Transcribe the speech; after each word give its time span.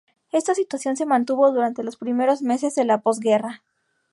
Esta 0.31 0.55
situación 0.55 0.95
se 0.95 1.05
mantuvo 1.05 1.51
durante 1.51 1.83
los 1.83 1.95
primeros 1.95 2.41
meses 2.41 2.73
de 2.73 2.85
la 2.85 3.01
posguerra. 3.01 3.61